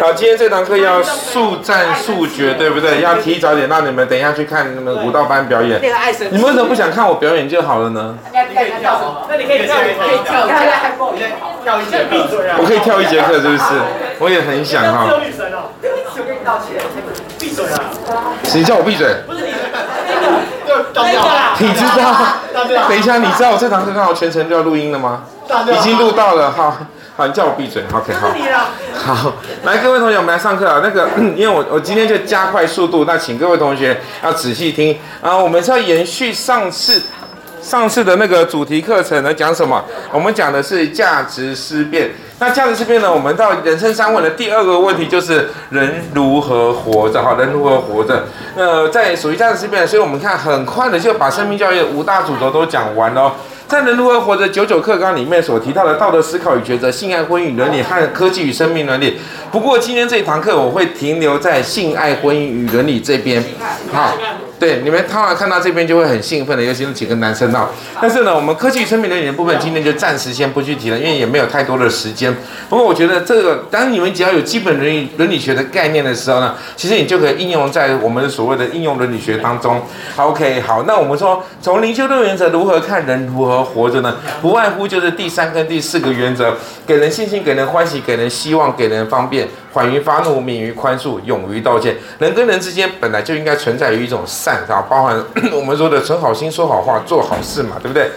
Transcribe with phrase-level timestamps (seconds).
[0.00, 3.00] 好，今天这堂课要速战速决，对不对？
[3.00, 5.80] 要提早点让你们等一下去看你们舞蹈班表演。
[6.30, 8.16] 你们为什么不想看我表演就好了呢？
[8.32, 10.46] 那你可以跳，那你可以跳，可以跳，
[11.64, 12.14] 跳一节课。
[12.58, 13.64] 我可以跳一节课，是不是？
[14.20, 15.04] 我也很想哈。
[15.24, 16.80] 女神哦，我跟你道歉，
[17.38, 17.80] 闭嘴啊！
[18.44, 19.08] 谁叫我闭嘴？
[19.26, 19.52] 不是你，
[20.04, 20.14] 那
[20.70, 20.84] 个，
[21.58, 22.88] 你知道？
[22.88, 25.24] 等一下，你知道我这堂课刚好全程都要录音了吗？
[25.72, 26.76] 已经录到了，好。
[27.18, 28.28] 好，你叫我闭嘴，OK，好。
[28.94, 30.78] 好，来，各位同学，我们来上课啊。
[30.80, 35.36] 那个， 因为我我今天就加快速度，那请各位同学要仔细听啊。
[35.36, 37.02] 我们是要延续上次
[37.60, 39.84] 上次的那个主题课程呢讲什么？
[40.12, 42.10] 我们讲的是价值思辨。
[42.40, 43.12] 那价值思辨呢？
[43.12, 47.20] 我们到人生三问的第二个问题就是人如何活着？
[47.20, 48.24] 哈，人如何活着？
[48.56, 53.34] 呃，在属于价值思辨，所以我们看很快的就把生命教育五大主轴都讲完了。
[53.66, 59.18] 在人如何活着九九课纲里面所提到的道德思考与抉择、性爱婚姻伦理和科技与生命伦理。
[59.50, 63.44] 不过今天这一堂课我会停留在性爱婚姻与伦理这边。
[63.92, 64.16] 好，
[64.58, 67.68] 对，你们看完看到这边就会很兴奋的，尤其是几个男生啊。
[68.00, 72.34] 但是呢，我们科技与生命伦理的部分今天就暂时先不去提了，因为也没有太多的时间。
[72.68, 79.80] 不过我觉得这个，当你们只要有基本伦理伦理学的概念的时候呢，其实你就可以应用在我们所谓的应用伦理学当中。
[80.16, 84.16] OK，好，那我们说从灵修六原则如何看人如何活着呢？
[84.42, 91.96] 不外乎就是第三跟第四个原则：给人信心，给人欢喜，给人希望，给人方便，缓于发怒，免于宽恕，勇于道歉。
[92.18, 98.10] 人跟人之间本来就应该存在于一种善，啊，包含 我们说的存好心、说好话、做好事嘛，对不对？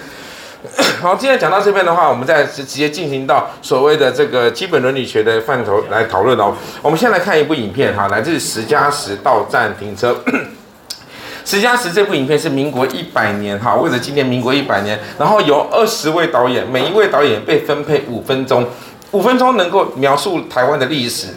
[1.02, 6.53] 好，今天讲到这边的话，我们再直接进行到所谓的这个基本伦理学的范畴来讨论哦。
[6.83, 10.16] 我们先来看一部影片哈，来自十加十到站停车。
[11.44, 18.63] 十加十这部影片是民国一百年哈，为了纪念民国一百年，然后有二十位导演，每一位导演被分配五分钟，
[19.11, 21.27] 五分钟能够描述台湾的历史，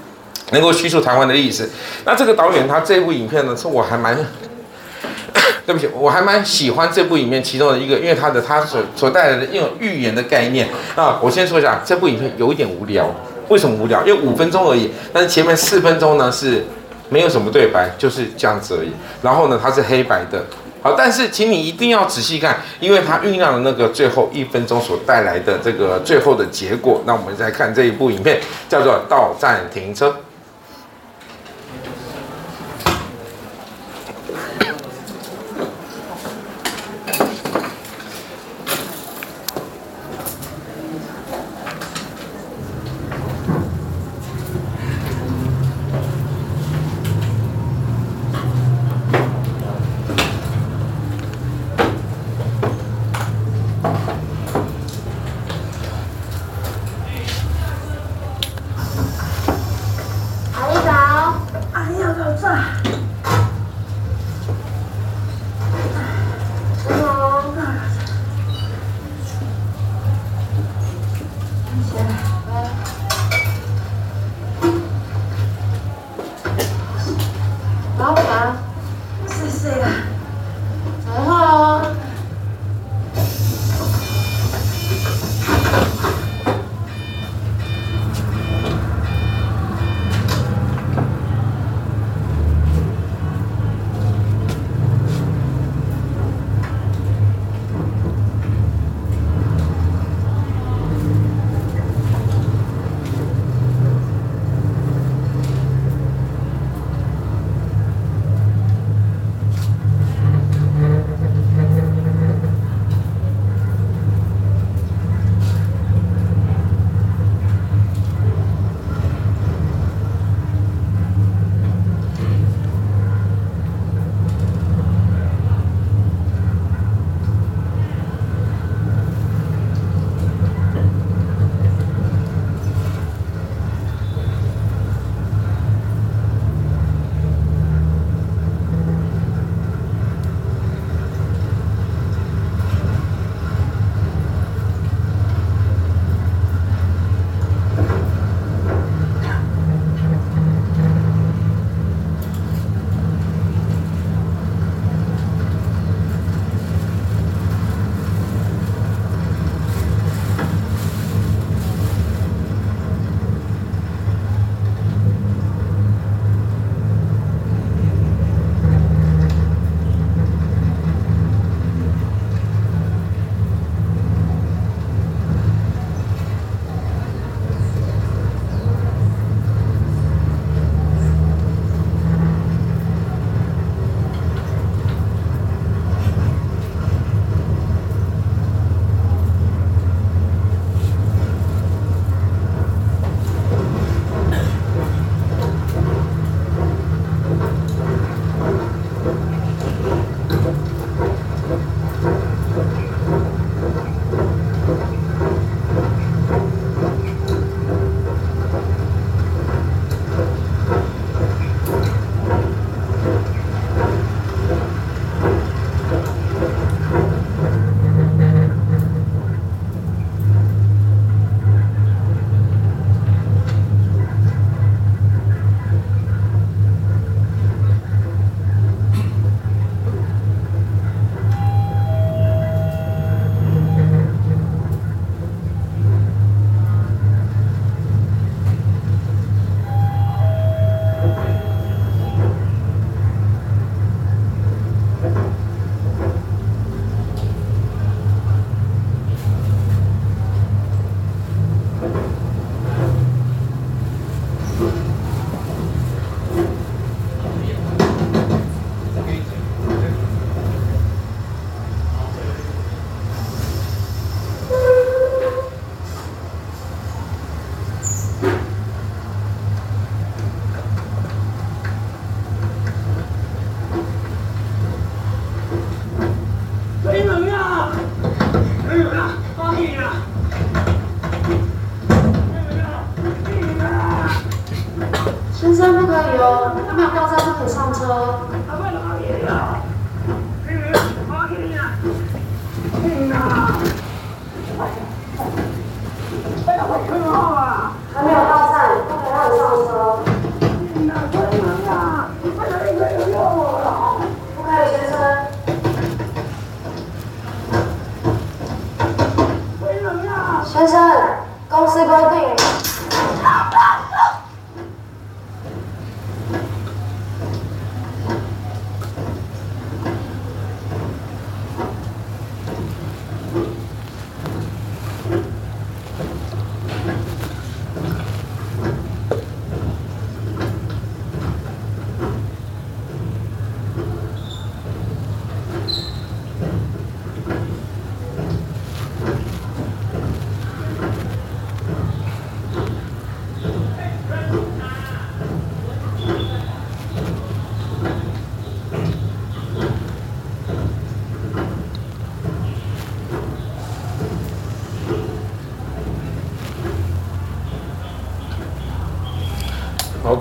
[0.52, 1.68] 能够叙述台湾的历史。
[2.04, 4.16] 那这个导演他这部影片呢，是我还蛮。
[5.64, 11.18] 对不起，我还蛮喜欢这部影片其中的一个，因为他的他所所带来的一种寓言的概念啊。
[11.22, 13.08] 我先说一下，这部影片有一点无聊，
[13.48, 14.04] 为什么无聊？
[14.04, 16.64] 因为五分钟而已，但是前面四分钟呢是
[17.08, 18.90] 没有什么对白，就是这样子而已。
[19.22, 20.44] 然后呢，它是黑白的，
[20.82, 27.00] 好，但是请你一定要仔细看，因为它酝酿的那个最后一分钟所带来的这个最后的结果。
[27.06, 30.08] 那我们再看这一部影片，叫做《到站停车》。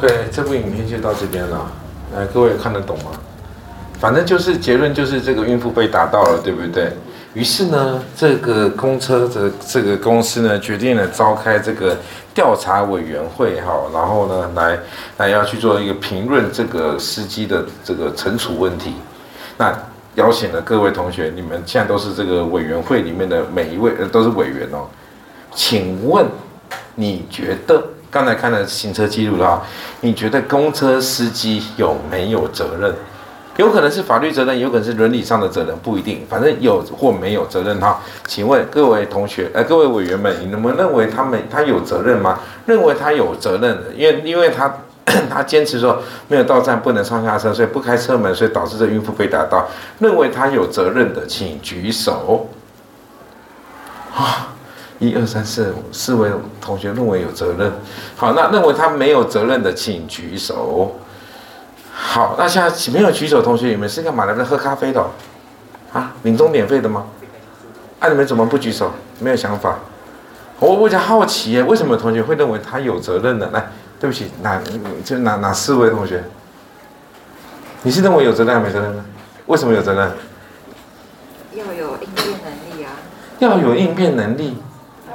[0.01, 1.71] OK，这部影片就到这边了。
[2.15, 3.11] 来，各位看得懂吗？
[3.99, 6.91] 反正就是结论，就是这个孕妇被打到了，对不对？
[7.35, 11.95] 于是呢，这个公车的这个公司呢，决定了召开这个
[12.33, 14.79] 调查委员会，哈，然后呢，来
[15.17, 18.95] 来要去做一个评论这个司机的这个惩处问题。
[19.55, 19.71] 那
[20.15, 24.87] 邀请了各位同学，你们现在都是这个委员会里面的每一位，呃，都是委员哦。
[25.53, 26.25] 请问
[26.95, 27.83] 你觉得？
[28.11, 29.63] 刚才看了行车记录了哈，
[30.01, 32.93] 你觉得公车司机有没有责任？
[33.57, 36.25] 有可能是法律责任，有可能是伦理上的责任，不一定。
[36.29, 38.01] 反正有或没有责任哈。
[38.27, 42.39] 请问各位同学，呃，各位委员们，你们认为他们他有责任吗？
[42.65, 44.73] 认为他有责任的，因为因为他
[45.29, 49.67] 他坚持说没有到站不能上下车，所以不开车门，所以导致这孕妇被打到。
[49.99, 52.49] 认为他有责任的，请举手。
[54.15, 54.53] 啊。
[55.01, 56.29] 一二三四五四位
[56.61, 57.71] 同学认为有责任，
[58.15, 60.95] 好，那认为他没有责任的请举手。
[61.91, 64.45] 好，那现在没有举手同学，你们是干嘛来的？
[64.45, 65.03] 喝咖啡的？
[65.91, 67.07] 啊，领钟免费的吗？
[67.99, 68.91] 啊，你们怎么不举手？
[69.19, 69.79] 没有想法？
[70.59, 73.49] 我我比较好奇耶，为什么同学会认为他有责任呢？
[73.51, 74.61] 来，对不起，哪
[75.03, 76.23] 就哪哪四位同学？
[77.81, 79.03] 你是认为有责任还是没责任呢？
[79.47, 80.11] 为什么有责任？
[81.55, 82.91] 要有应变能力啊。
[83.39, 84.57] 要有应变能力。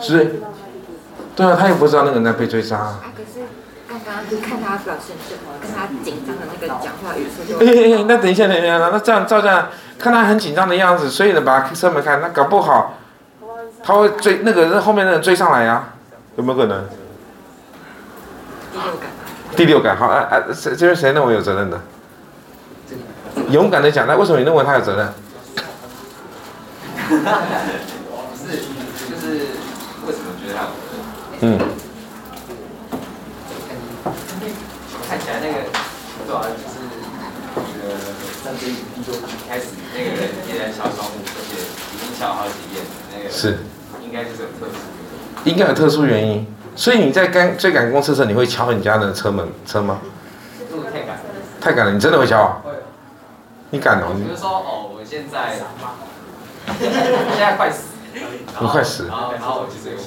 [0.01, 0.41] 是，
[1.35, 2.77] 对啊，他也不知道那个人在被追杀。
[2.79, 3.47] 啊，可是
[3.89, 7.59] 刚刚就看他表现，就跟他紧张的那个讲话语速就。
[7.59, 12.95] 哎哎哎，那等一下，等一下，那这样照这样，看他很紧张的样子，所以呢，把车门开，那搞不好
[13.83, 15.95] 他会追那个人后面的人追上来呀，啊，
[16.37, 16.85] 有没有可能？
[18.73, 19.09] 第六感。
[19.57, 21.81] 第六感，好，哎哎，谁这边谁认为有责任的？
[23.51, 25.13] 勇敢的讲，那为什么你认为他有责任？
[31.41, 31.59] 嗯，
[35.07, 35.69] 看起来那个
[36.27, 36.81] 主要就是
[37.53, 37.95] 那个
[38.43, 38.73] 战争一
[39.05, 39.13] 就
[39.47, 41.61] 开始那个人也在敲窗户，而且
[41.95, 42.83] 已经敲好几遍，
[43.15, 43.59] 那个是
[44.03, 44.77] 应该就是有特殊，
[45.45, 46.47] 应该有特殊原因。
[46.75, 49.99] 所以你在赶追赶公车时，你会敲你家的车门车吗？
[50.91, 51.21] 太赶了，
[51.61, 52.63] 太赶了，你真的会敲啊？
[52.65, 52.73] 会。
[53.71, 54.15] 你敢哦？
[54.17, 55.59] 比如说哦，我现在
[57.37, 57.83] 现在快死，
[58.15, 60.01] 你快死，然后然后我其实有。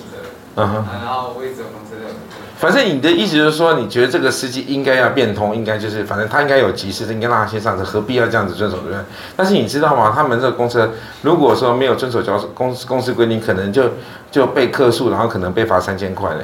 [0.56, 2.14] 嗯哼，然后我一直有公车的。
[2.58, 9.00] 反正你的意思就是说，你觉得这个司机应该要变通，应该就是，反正他应该有急事，应该让他先上车，何必要这样子遵守对不对？
[9.38, 10.12] 但是你知道吗？
[10.14, 10.90] 他们这个公车，
[11.22, 13.90] 如果说没有遵守交公公司规定，可能就
[14.30, 16.44] 就被客诉，然后可能被罚三千块嘞，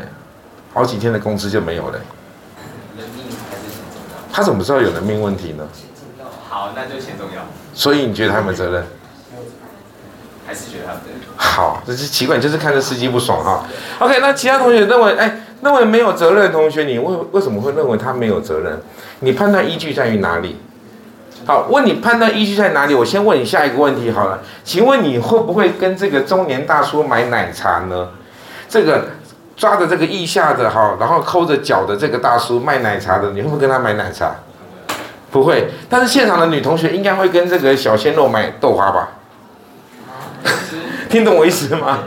[0.74, 2.00] 好几天的工资就没有了。
[2.98, 4.24] 人命还是钱重要。
[4.32, 5.68] 他怎么知道有人命问题呢？
[6.48, 7.42] 好，那就钱重要。
[7.74, 8.86] 所以你觉得他们责任？
[10.46, 11.20] 还是觉得他们责任？
[11.36, 13.66] 好，这是奇怪，就是看这司机不爽哈。
[14.00, 18.80] OK，那其他同学认为，哎，认为没有责任的同学，你为为什么会认为他没有责任？
[19.20, 20.60] 你判断依据在于哪里？
[21.46, 22.94] 好，问你判断依据在哪里？
[22.94, 28.10] 我先问你下一个问题好了，请问你会不会跟这个中年大叔买奶茶呢？
[28.68, 29.10] 这个
[29.56, 34.36] 抓着这个腋下的哈，然后抠着脚的这个大叔卖奶茶的，你会不会跟他买奶茶？
[35.32, 35.70] 不会。
[35.90, 39.10] 但是现场的女同学应该会跟这个小鲜肉买豆花吧？
[41.10, 42.00] 听懂我意思吗？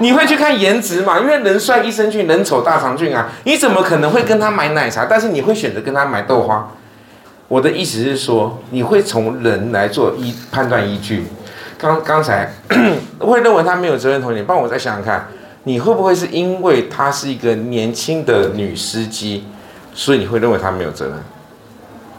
[0.00, 1.18] 你会去看颜值吗？
[1.18, 3.28] 因为人帅一生俊，人丑大肠俊啊！
[3.44, 5.06] 你怎么可能会跟他买奶茶？
[5.06, 6.68] 但是你会选择跟他买豆花？
[7.48, 11.24] 我的意思是说，你会从人来做依判断依据。
[11.76, 12.52] 刚刚才
[13.18, 15.26] 会认为他没有责任，同学，帮我再想想看，
[15.64, 19.46] 你会不会是因为他是一个年轻的女司机，
[19.94, 21.14] 所以你会认为他没有责任。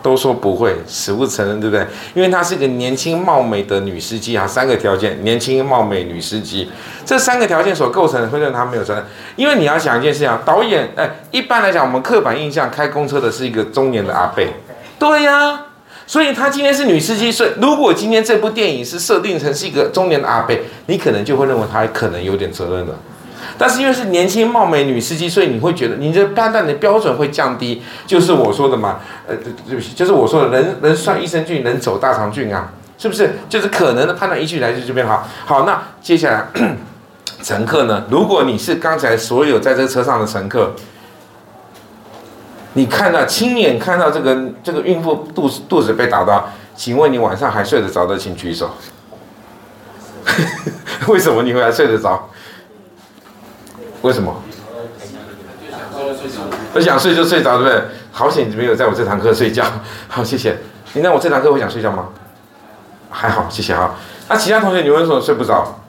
[0.01, 1.85] 都说不会，死不承认，对不对？
[2.13, 6.69] 因为她是一个年轻貌美的女司机啊，三个条件：年轻貌美女司机，
[7.05, 9.03] 这三个条件所构成的，会认为她没有责任。
[9.35, 14.53] 因为你要想一件事情啊，导演，哎，一般来讲，我们刻板印象开公车的是一个中年的阿贝，
[14.97, 15.65] 对呀、
[16.07, 22.95] 所以她今天是女司机，所以如果今天这部电影是设定成是一个中年的阿贝，你可能就会认为她可能有点责任了。
[23.57, 29.35] 但是因为是年轻貌美女司机，所以你会觉得你的判断的标准会降低，就是我说的嘛，呃，
[29.67, 33.35] 对不起，就是我说的人人算益生菌，人走大肠菌啊，是不是？
[33.49, 36.47] 就是可能的判断依据来自这边好，好，那接下来
[37.43, 38.03] 乘客呢？
[38.09, 40.73] 如果你是刚才所有在这车上的乘客，
[42.73, 48.69] 你看到亲眼看到这个这个孕妇肚子肚子被打到，请问你晚上还睡得着的，请举手。
[51.07, 52.28] 为什么你会还睡得着？
[54.01, 54.35] 为什么？
[56.73, 57.81] 我想睡就睡着，对不对？
[58.11, 59.63] 好险你没有在我这堂课睡觉。
[60.07, 60.57] 好，谢谢。
[60.93, 62.09] 你那我这堂课会想睡觉吗？
[63.09, 63.95] 还好，谢谢啊。
[64.27, 65.81] 那其他同学，你为什么睡不着？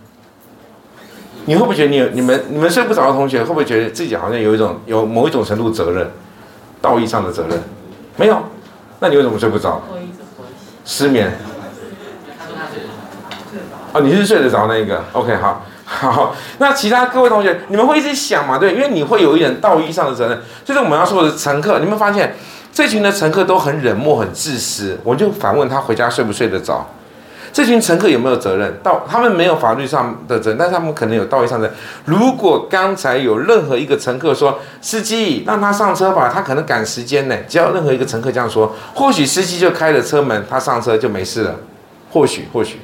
[1.47, 6.11] 你会不会觉得你、你们、你们睡不着的同学，会不会觉得自己好像有一种有某一种程度责任，
[6.81, 7.59] 道义上的责任？
[8.17, 8.38] 没有。
[9.00, 9.83] 那你为什么睡不着？
[10.85, 11.33] 失眠。
[13.93, 15.64] 哦，你是睡得着那一个？OK，好。
[16.09, 18.57] 好，那其他各位同学，你们会一直想嘛？
[18.57, 20.40] 对，因为你会有一点道义上的责任。
[20.64, 22.35] 就是我们要说的乘客，你们发现
[22.73, 24.99] 这群的乘客都很冷漠、很自私。
[25.04, 26.87] 我就反问他回家睡不睡得着？
[27.52, 28.78] 这群乘客有没有责任？
[28.83, 31.71] 到他们没有法律上的责任，但是他们可能有道义上的。
[32.07, 37.37] 如果刚才有任何一个乘客说司机让他上车吧，他可能赶时间呢。
[37.47, 41.57] 只要任何一个乘客这样说，或许司机就开了车门，他上车就没事了。
[42.12, 42.80] 或许，或许，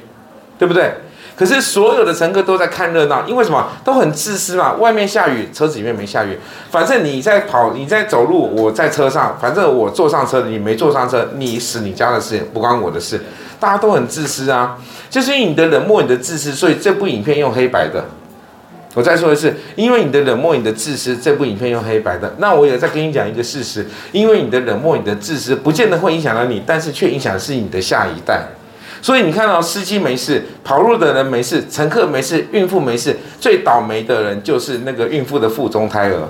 [0.59, 0.93] 对不对？
[1.37, 3.67] 可是所有的乘客都在看热闹，因为什么？
[3.83, 4.73] 都很自私嘛。
[4.73, 6.39] 外面下雨，车子里面没下雨。
[6.71, 9.37] 反正你在跑，你在走路，我在车上。
[9.39, 13.21] 反正我坐上车，你没坐上车，你死你家的事，不关我的事。
[13.59, 14.79] 大家都很自私啊，
[15.11, 18.05] 就是因为你的冷漠，你的自私，所以这部影片用黑白的。
[18.95, 22.33] 我再说一次，因为你的冷漠，你的自私，这部影片用黑白的。
[22.39, 28.47] 那我也再跟你讲一个事实，因为你的冷漠，你的自私，不见得会影响到你，但是却影响的是你的下一代。
[29.01, 36.27] 所以你看到司机没事，跑路的人没事，乘客没事，孕妇没事，最倒霉的人就是那个孕妇的腹中胎儿。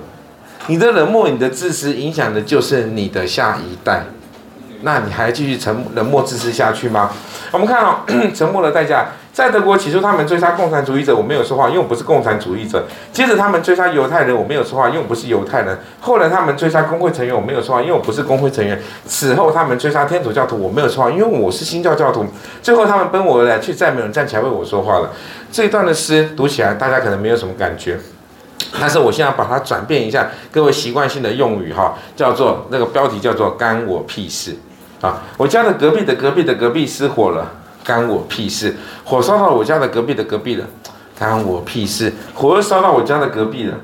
[0.68, 4.04] 你的冷漠，你的自私，影响的就是你的下一代。
[4.82, 7.12] 那你还继续沉冷漠自私下去吗？
[7.52, 8.02] 我们看哦，
[8.36, 9.08] 沉默的代价。
[9.38, 12.84] 在德国起初，他们追杀共产主义者，我没有说话，因为我不是共产主义者。
[13.14, 15.78] 接着他们追杀犹太人，我没有说话，因为我不是犹太人。
[16.02, 18.82] 后来他们追杀工会成员，我没有说话，因为我不是工会成员。
[19.06, 22.26] 此后他们追杀天主教徒，我没有说话，因为我是新教教徒。
[22.64, 25.12] 最后他们奔我而来，却再没有人站起来为我说话了。
[25.52, 28.00] 这一段的诗读起来，大家可能没有什么感觉，
[28.82, 34.56] 但是我现在把它转变一下，各位习惯性的用语哈，叫做那个标题叫做“干我屁事”
[35.02, 35.22] 啊！
[35.38, 37.52] 我家的隔壁的隔壁的隔壁失火了。
[37.88, 38.76] 干我屁事！
[39.06, 40.66] 火烧到我家的隔壁的隔壁了，
[41.18, 42.12] 干我屁事！
[42.34, 43.76] 火又烧到我家的隔壁了，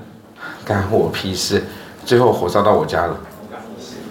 [0.65, 1.63] 干我屁事！
[2.03, 3.15] 最后火烧到我家了，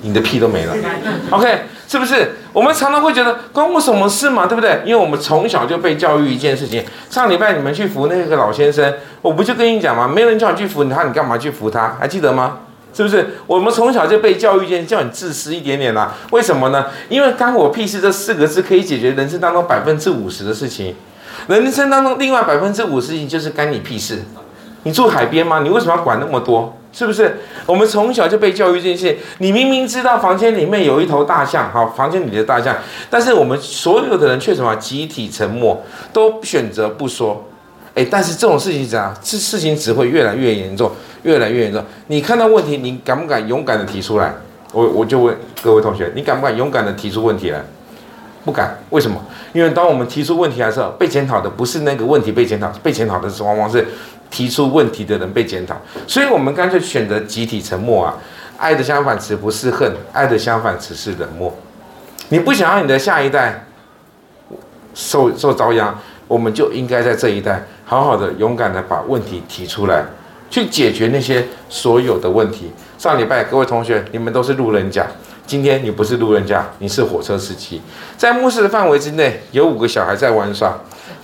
[0.01, 0.75] 你的屁都没了。
[1.29, 2.37] OK，是不是？
[2.55, 4.81] 我们常常会觉得关我什么事嘛，对不对？
[4.87, 6.83] 因为我们从小就被教育一件事情。
[7.11, 10.09] 上礼拜你们去扶那个老先生，我不就跟你讲吗？
[10.09, 11.97] 没人叫你去扶他，你干嘛去扶他？
[12.01, 12.61] 还记得吗？
[12.95, 16.15] 是不是我们从小就被教育，就叫你自私一点点啦？
[16.31, 16.87] 为什么呢？
[17.09, 20.95] 因为“干我屁事”这四个字可以解决人生当中百分之五十的事情。
[21.49, 24.23] 人生当中另外百分之五十事情就是干你屁事。
[24.85, 25.61] 你住海边吗？
[25.61, 26.77] 你为什么要管那么多？
[26.93, 27.39] 是不是？
[27.65, 29.17] 我们从小就被教育这些。
[29.39, 32.77] 你明明知道房间里面有一头大象，好，房间里的大象，
[33.09, 34.77] 但是我们所有的人却什么？
[34.77, 35.83] 集体沉默，
[36.13, 37.49] 都选择不说。
[37.95, 39.15] 哎，但是这种事情怎样？
[39.23, 40.91] 这事情只会越来越严重。
[41.23, 41.81] 越来越严重。
[42.09, 44.35] 你看到问题，你敢不敢勇敢的提出来？
[44.73, 47.63] 我我就问各位同学，你敢不敢勇敢的提出问题来？
[48.45, 48.77] 不敢。
[48.91, 49.23] 为什么？
[49.53, 53.87] 因为当我们提出问题的时候，被检讨的不是那个问题被检讨，被检讨的是往往是
[54.33, 55.77] 提出问题的人被检讨。
[56.09, 58.19] 所以我们干脆选择集体沉默啊！
[58.57, 61.57] 爱的相反词不是恨，爱的相反词是冷漠。
[62.31, 63.65] 你不想让你的下一代
[64.93, 65.95] 受受遭殃，
[66.27, 70.03] 我们就应该在这一代好好的勇敢的把问题提出来。
[70.49, 72.71] 去解决那些所有的问题。
[72.99, 75.07] 上礼拜各位同学，你们都是路人甲，
[75.47, 77.81] 今天你不是路人甲，你是火车司机。
[78.19, 80.75] 在目视的范围之内，有五个小孩在玩耍，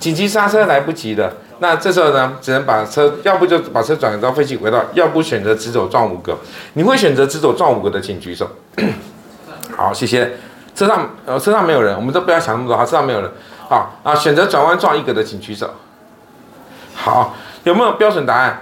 [0.00, 1.30] 紧急刹车来不及了。
[1.58, 6.38] 那这时候呢，只能把车，要不就把车转到废弃轨道，要不选择直走撞五个。
[6.72, 8.48] 你会选择直走撞五个的，请举手。
[9.76, 10.38] 好，谢谢。
[10.74, 13.30] 车上呃，车上没有人，我们都不要想那么多，好，车上没有人。
[13.68, 15.68] 好啊，选择转弯撞一个的，请举手。
[16.98, 18.60] 好，有没有标准答案？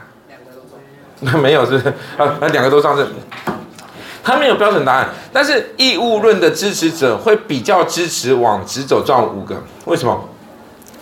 [1.20, 1.88] 那 没有是，是
[2.18, 3.06] 啊，那两个都上阵。
[4.22, 10.28] 他没有标准答案，但是义务论的支持者会比较支持往直走撞五个，为什么？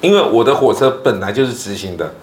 [0.01, 2.15] 因为我的火车本来就是直行的，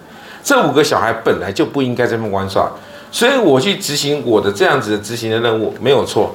[0.42, 2.70] 这五个小孩本来就不应该这么玩耍，
[3.10, 6.34] 所以我去执行我的这样子的执行的任务没有错。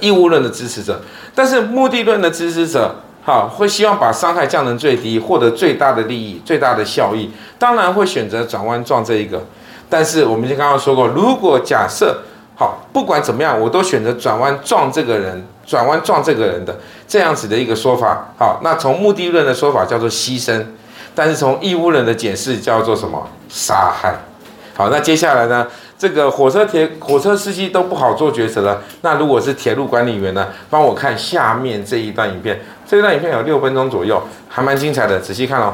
[0.00, 1.00] 义务论的支持者，
[1.34, 9.40] 但是目的论的支持者，好，会希望把伤害降成最低，获得最大的利益、最大的效益，当然会选择转弯撞这一个。
[9.88, 12.22] 但是我们就刚刚说过，如果假设
[12.56, 20.64] 好，不管怎么样，我都选择转弯撞这个人，转弯撞这个人的这样子的一个说法，好，那从目的论的说法叫做牺牲，
[21.14, 23.24] 但是从义务论的解释叫做什么？
[23.48, 24.14] 杀害。
[24.74, 25.66] 好，那接下来呢？
[26.02, 28.82] 这个火车铁火车司机都不好做抉择了。
[29.02, 30.48] 那如果是铁路管理员呢？
[30.68, 32.60] 帮我看下面这一段影片。
[32.84, 35.72] 这一段影片有六分钟左右，还蛮精彩的，仔细看哦。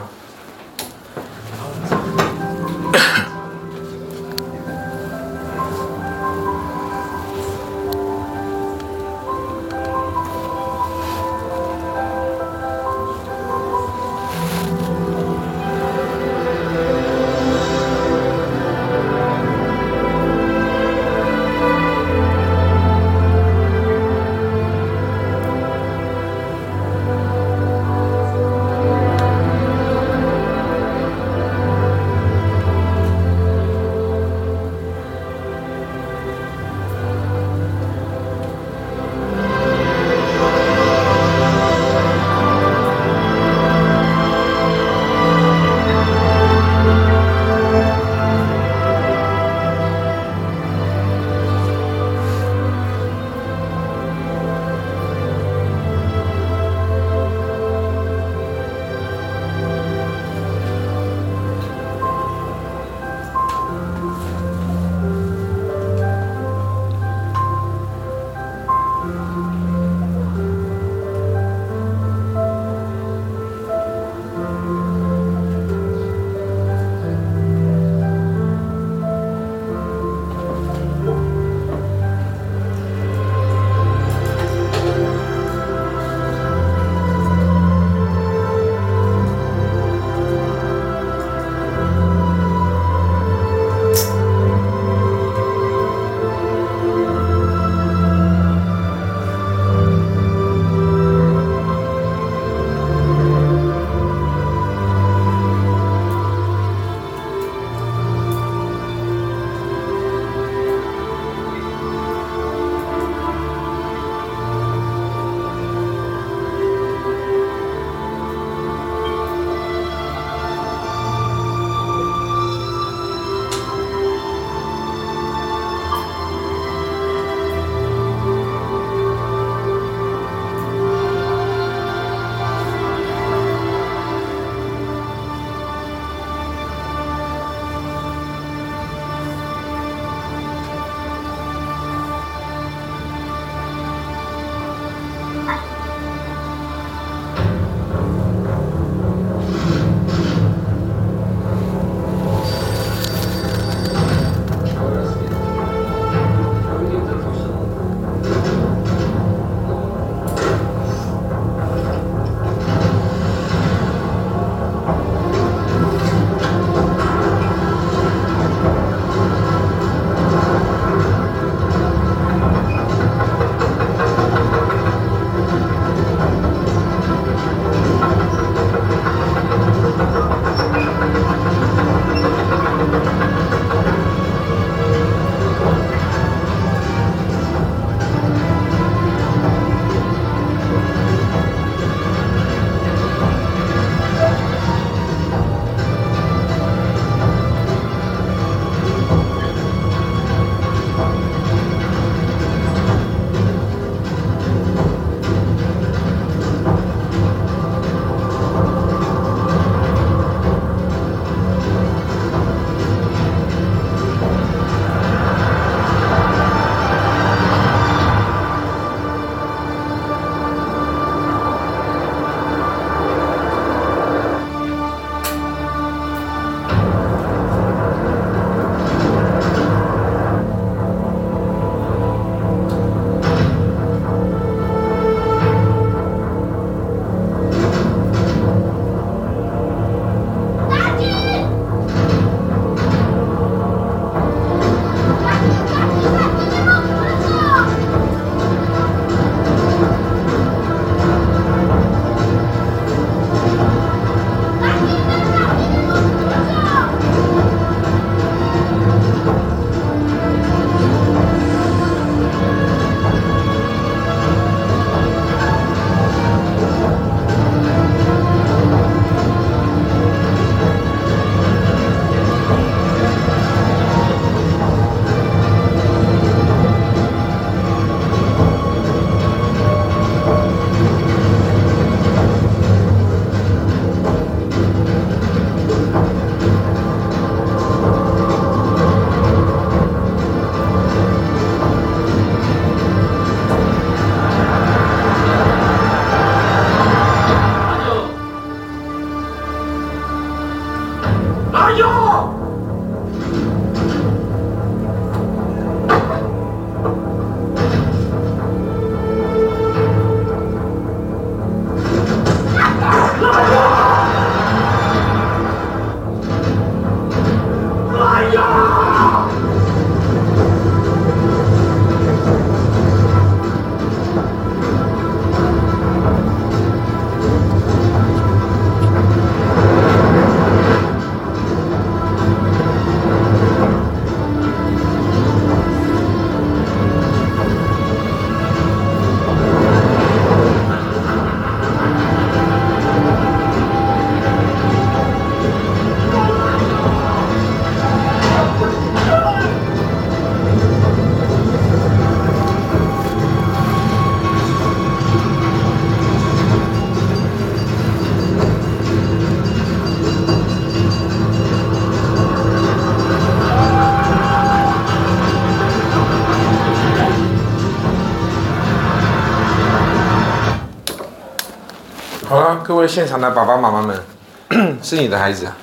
[372.88, 374.00] 位现场的爸爸妈妈们，
[374.82, 375.54] 是你的孩子啊，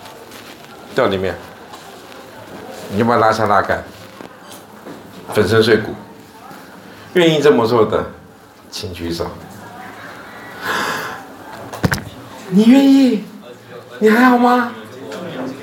[0.93, 1.33] 掉里面，
[2.91, 3.83] 你要不要拉下拉杆，
[5.33, 5.95] 粉身碎骨？
[7.13, 8.05] 愿意这么做的，
[8.69, 9.25] 请举手。
[12.49, 13.23] 你愿意？
[13.97, 14.73] 你还好吗？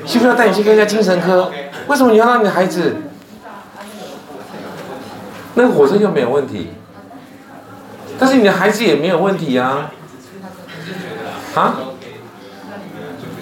[0.05, 1.53] 需不需要带你去看一下精神科？
[1.87, 2.97] 为什么你要让你的孩子？
[5.55, 6.73] 那个火车又没有问题，
[8.19, 9.93] 但是你的孩子也没有问题啊。
[11.55, 11.75] 啊？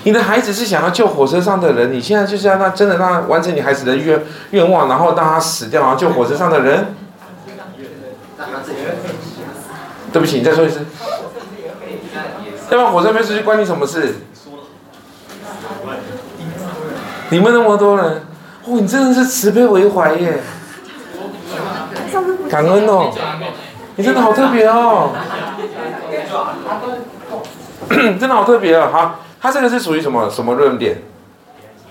[0.02, 6.94] 你的孩子是想要救火车上的人，你现在就是要让真的让他完成你孩子的愿愿望，然后让他死掉，然后救火车上的人。
[10.12, 10.86] 对不起，你再说一次。
[12.70, 14.14] 要不然火车没出去关你什么事？
[17.28, 18.22] 你们那么多人，
[18.64, 20.40] 哦，你真的是慈悲为怀耶。
[22.48, 23.12] 感恩哦，
[23.96, 25.12] 你真的好特别哦。
[28.18, 30.98] 真的好特别啊，好，他这个是属于什么什么论点？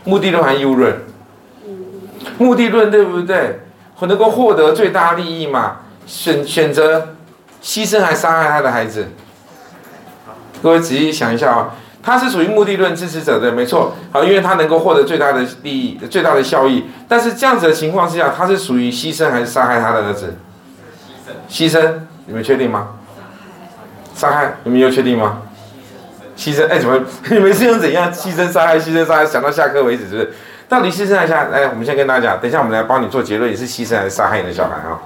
[0.05, 0.95] 目的论还是义务论？
[2.37, 3.59] 目的论对不对？
[4.01, 5.77] 能够获得最大利益嘛？
[6.07, 7.15] 选选择
[7.61, 9.09] 牺牲还杀害他的孩子？
[10.63, 13.93] 各位仔细想一下啊，他是属于目的论支持者的，没错。
[14.11, 16.85] 好，因为他能够获得最大的利益、最大的效益。
[17.09, 20.35] 但是这样子的情况之下，他是属于牺牲还是杀害他的儿子？
[21.49, 21.93] 牺牲，
[22.25, 22.87] 你们确定吗？
[24.15, 25.41] 杀害，你们有确定吗？
[26.39, 26.97] 牺牲，哎，怎么
[27.29, 30.31] 你们是用怎样牺牲、杀害、牺牲、杀害，想到下课为止，是不是？
[30.69, 31.49] 到底牺牲还是杀害？
[31.49, 34.97] 来，我们先跟大家讲，等一下我们来帮你做结论，你是牺牲还是杀害你的小孩啊？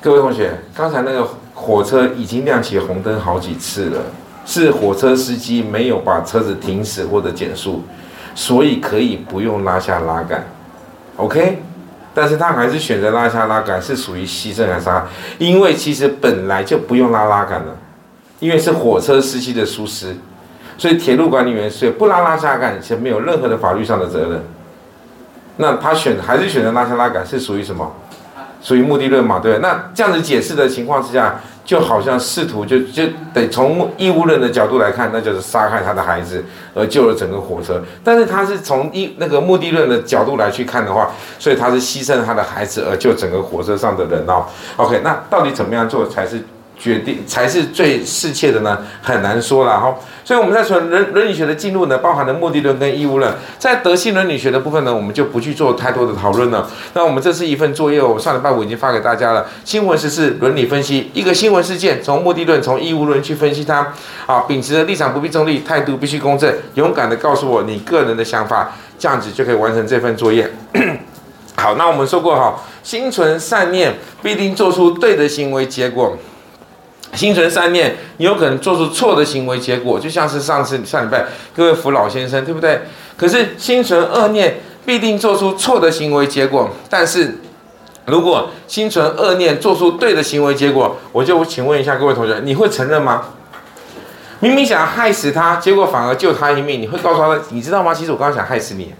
[0.00, 4.00] 各位同学，刚才那个火车已经亮起红灯好几次了，
[4.46, 7.82] 是火车司机没有把车子停驶或者减速，
[8.36, 10.44] 所以可以不用拉下拉杆
[11.16, 11.60] ，OK？
[12.14, 15.04] 但是他还是选择拉下拉杆，是属于牺牲还是杀害？
[15.38, 17.76] 因为其实本来就不用拉拉杆了。
[18.42, 20.16] 因为是火车司机的疏失，
[20.76, 24.42] 所以铁路管理员所以不拉拉下杆，且没有任何的法律上的责任。
[25.58, 27.92] 那他选还是选择拉下拉杆，是属于什么？
[28.60, 29.38] 属于目的论嘛？
[29.38, 29.58] 对。
[29.58, 37.80] 那这样子解释的情况之下，就好像试图就就得从义务论的角度来看，那就是杀害他的孩子而救了整个火车。
[38.02, 44.46] 但是他是从一那个目的论的角度来去看的话，所以他是牺牲他的孩子而救整个火车上的人哦。
[44.78, 46.42] OK，那到底怎么样做才是？
[46.82, 49.94] 决定才是最适切的呢，很难说了哈。
[50.24, 53.32] 所以我们在说伦伦理学的进入呢，包含了目的论跟义务论。
[53.56, 56.68] 在德性伦理学的部分呢，我们就不去做太多的讨论了。
[56.94, 59.46] 那我们这是一份作业，我上礼拜五已经发给大家了。
[59.64, 63.92] 新闻时事伦理分析，一个新闻事件从目的论、从义务论去分析它。
[64.26, 70.50] 啊，秉持的立场不必中立，态度必须公正，勇敢的告诉我你个人的想法，这样子就可以完成这份作业。
[71.56, 76.16] 好，那我们说过哈，心存善念必定做出对的行为结果。
[77.14, 82.82] 心存善念，你有可能做出错的行为，结果就像是上次上礼拜各位扶老先生，对不对？
[83.16, 86.70] 可是心存恶念，必定做出错的行为结果。
[86.88, 87.38] 但是
[88.06, 93.24] 如果心存恶念，做出对的行为结果，我就请问一下各位同学，你会承认吗？
[94.40, 97.94] 明明想害死他，结果反而救他一命，你会告诉他，你知道吗？
[97.94, 98.92] 其实我刚刚想害死你，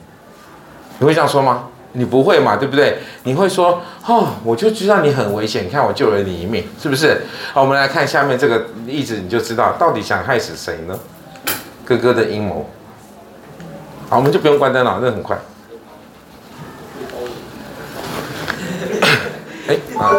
[0.98, 1.64] 你会这样说吗？
[1.92, 2.98] 你不会嘛，对不对？
[3.24, 7.22] 你会说，哦，我就知道你很危险，你看我救了你一命，是不是？
[7.52, 10.98] 好，我们来看下面这个例子，你就知道到底想害死谁呢？
[11.84, 12.70] 哥哥的阴谋。
[14.08, 15.36] 好，我们就不用关灯了，那很快。
[19.68, 20.12] 哎，啊。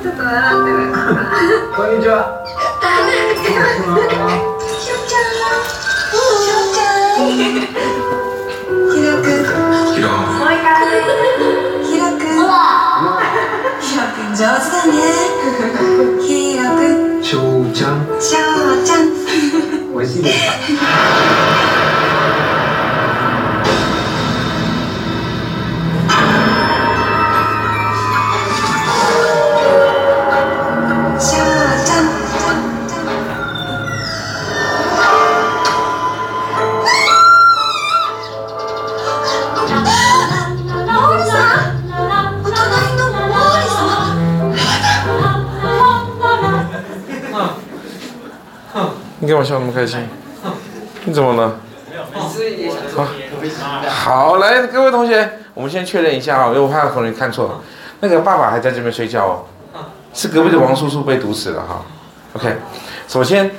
[0.00, 0.94] ちょっと笑ってる
[1.74, 7.26] こんにちはしょちゃんしょちゃん。
[7.26, 9.42] ひろくん。
[9.94, 10.06] ひろ。
[10.08, 10.70] もう一回。
[11.82, 12.38] ひろくん。
[13.80, 14.94] ひろくん上手だね。
[16.22, 16.86] ひろく
[17.18, 17.24] ん。
[17.24, 18.06] しょうちゃん。
[18.20, 18.38] しょ
[18.80, 19.04] うちゃん。
[19.96, 20.34] 美味しいです
[20.76, 21.67] か。
[49.48, 50.06] 笑那么开心？
[51.06, 51.58] 你怎么了？
[53.88, 57.60] 好，来，各位同学，我们先确认一下啊，因为我怕有同学看错了。
[58.00, 59.46] 那个爸爸还在这边睡觉哦，
[60.12, 61.82] 是隔壁的王叔叔被毒死了哈。
[62.34, 62.56] OK，
[63.08, 63.50] 首先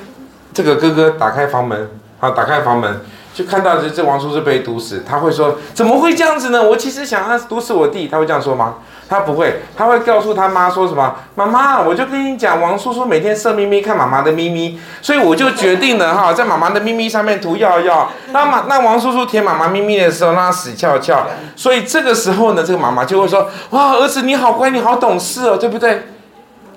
[0.54, 3.02] 这个哥哥打开房门，好，打开房门，
[3.34, 6.62] 就看到这这王叔叔被毒死，他会说怎么会这样子呢？
[6.62, 8.76] 我其实想他毒死我弟，他会这样说吗？
[9.08, 11.16] 他不会，他会告诉他妈说什么？
[11.34, 18.12] 妈妈，我就跟你讲，王叔叔每天色眯眯看妈妈的咪咪，所以我就决定了 哈，在妈妈的咪咪上面涂药药。
[18.32, 21.26] 那妈，那王叔叔舔妈妈咪咪的时候，让他死翘翘。
[21.56, 26.04] 所以这个时候呢，这个妈妈就会说：哇，儿子你好乖，你好懂事哦，对不对？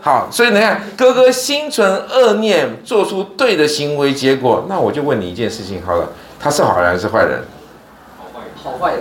[0.01, 6.09] 好，所以你看，哥哥心存恶念，做出对的行为，结果，那我就问你一件事情好了，
[6.43, 7.43] 他是好人还是坏人？
[8.63, 9.01] 好坏人。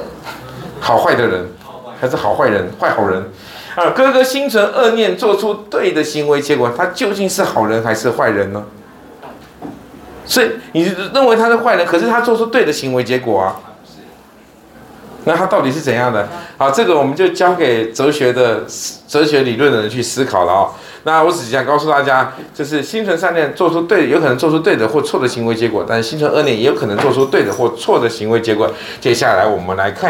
[0.80, 1.48] 好坏的人。
[2.00, 3.24] 还是好坏人，坏好人，
[3.76, 3.92] 啊！
[3.92, 8.66] 哥哥心存恶念，做出对的行为，结果他究竟是好人还是坏人呢？
[10.26, 10.82] 所以你
[11.14, 13.60] 认为他是坏人，可是他做出对的行为，结果啊，
[15.26, 16.28] 那他到底是怎样的？
[16.58, 18.66] 好，这个我们就交给哲学的
[19.08, 20.70] 哲学理论的人去思考了哦。
[21.04, 28.70] 那我只想告诉大家，就是心存善念，做出对，有可能做出对的或错的行为结果；但是心存恶念，也有可能做出对的或错的行为结果。
[29.00, 30.10] 接下来我们来看。